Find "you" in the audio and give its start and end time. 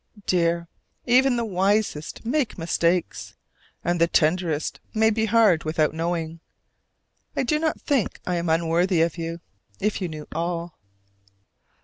9.19-9.41, 10.01-10.07